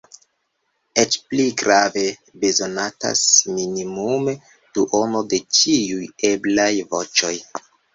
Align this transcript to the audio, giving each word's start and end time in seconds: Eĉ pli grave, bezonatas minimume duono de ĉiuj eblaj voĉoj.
Eĉ 1.03 1.17
pli 1.33 1.45
grave, 1.63 2.07
bezonatas 2.45 3.23
minimume 3.53 4.37
duono 4.57 5.27
de 5.31 5.45
ĉiuj 5.63 6.05
eblaj 6.37 6.73
voĉoj. 6.95 7.37